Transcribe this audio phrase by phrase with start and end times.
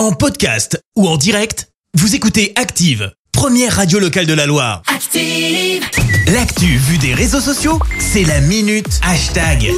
[0.00, 4.80] En podcast ou en direct, vous écoutez Active, première radio locale de la Loire.
[4.86, 5.84] Active.
[6.32, 9.70] L'actu vue des réseaux sociaux, c'est la minute hashtag.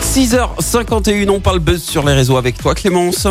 [0.00, 3.26] 6h51, on parle buzz sur les réseaux avec toi Clémence.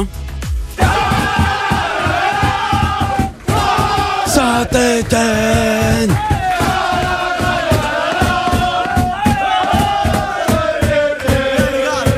[4.28, 4.68] Ça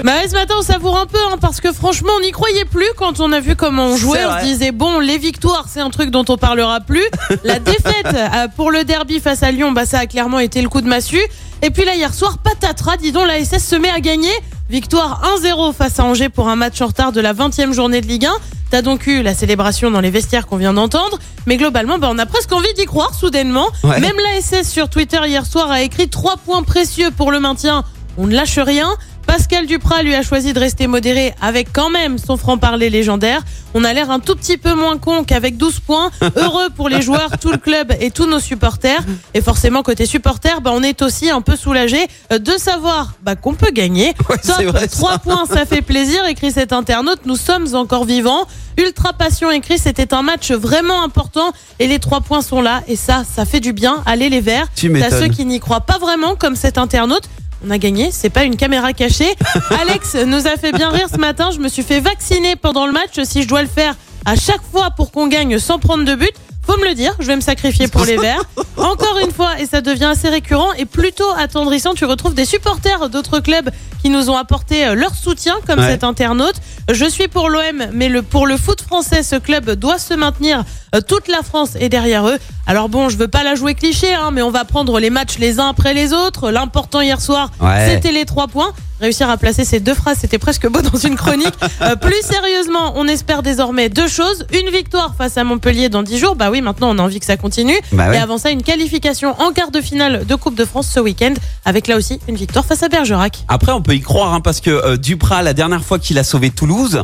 [0.06, 2.66] Bah ouais, ce matin on savoure un peu hein, parce que franchement on n'y croyait
[2.66, 4.24] plus quand on a vu comment on jouait.
[4.24, 7.04] On se disait bon les victoires c'est un truc dont on parlera plus.
[7.44, 10.70] La défaite euh, pour le derby face à Lyon, bah ça a clairement été le
[10.70, 11.24] coup de massue.
[11.64, 14.30] Et puis là hier soir patatras, dis donc la SS se met à gagner.
[14.70, 18.06] Victoire 1-0 face à Angers pour un match en retard de la 20e journée de
[18.06, 18.32] Ligue 1.
[18.70, 22.18] T'as donc eu la célébration dans les vestiaires qu'on vient d'entendre, mais globalement, bah, on
[22.20, 23.70] a presque envie d'y croire soudainement.
[23.84, 24.00] Ouais.
[24.00, 27.84] Même la SS sur Twitter hier soir a écrit trois points précieux pour le maintien.
[28.18, 28.90] On ne lâche rien.
[29.26, 33.42] Pascal Duprat lui a choisi de rester modéré avec quand même son franc-parler légendaire.
[33.74, 36.12] On a l'air un tout petit peu moins con qu'avec 12 points.
[36.36, 39.04] Heureux pour les joueurs, tout le club et tous nos supporters.
[39.34, 41.98] Et forcément, côté supporters, bah, on est aussi un peu soulagé
[42.32, 44.14] de savoir bah, qu'on peut gagner.
[44.30, 44.88] Ouais, Top, vrai, ça.
[44.88, 47.20] 3 points, ça fait plaisir, écrit cet internaute.
[47.26, 48.48] Nous sommes encore vivants.
[48.78, 52.82] Ultra Passion écrit, c'était un match vraiment important et les 3 points sont là.
[52.88, 54.02] Et ça, ça fait du bien.
[54.06, 54.68] Allez les verts.
[54.84, 55.20] M'étonnes.
[55.20, 57.30] ceux qui n'y croient pas vraiment, comme cet internaute.
[57.66, 59.34] On a gagné, c'est pas une caméra cachée.
[59.82, 61.50] Alex nous a fait bien rire ce matin.
[61.52, 63.20] Je me suis fait vacciner pendant le match.
[63.24, 66.32] Si je dois le faire à chaque fois pour qu'on gagne sans prendre de but,
[66.66, 67.16] faut me le dire.
[67.20, 68.44] Je vais me sacrifier pour les Verts.
[68.78, 73.10] Encore une fois, et ça devient assez récurrent et plutôt attendrissant, tu retrouves des supporters
[73.10, 73.70] d'autres clubs
[74.02, 75.88] qui nous ont apporté euh, leur soutien, comme Ouais.
[75.90, 76.56] cet internaute.
[76.92, 80.64] Je suis pour l'OM, mais le, pour le foot français, ce club doit se maintenir.
[80.94, 82.38] Euh, Toute la France est derrière eux.
[82.68, 85.40] Alors bon, je veux pas la jouer cliché, hein, mais on va prendre les matchs
[85.40, 86.52] les uns après les autres.
[86.52, 87.88] L'important hier soir, Ouais.
[87.90, 88.72] c'était les trois points.
[89.02, 91.54] Réussir à placer ces deux phrases, c'était presque beau dans une chronique.
[91.82, 94.46] Euh, plus sérieusement, on espère désormais deux choses.
[94.54, 96.36] Une victoire face à Montpellier dans dix jours.
[96.36, 97.76] Bah oui, maintenant on a envie que ça continue.
[97.92, 98.16] Bah ouais.
[98.16, 101.34] Et avant ça, une qualification en quart de finale de Coupe de France ce week-end.
[101.66, 103.44] Avec là aussi une victoire face à Bergerac.
[103.50, 106.24] Après on peut y croire hein, parce que euh, Duprat la dernière fois qu'il a
[106.24, 107.04] sauvé Toulouse,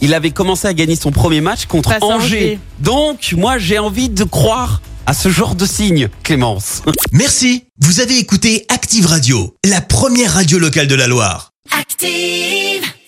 [0.00, 1.92] il avait commencé à gagner son premier match contre.
[2.02, 2.58] Angers.
[2.80, 6.82] Donc moi j'ai envie de croire à ce genre de signe Clémence.
[7.10, 11.50] Merci, vous avez écouté Active Radio, la première radio locale de la Loire.
[11.76, 12.79] Active.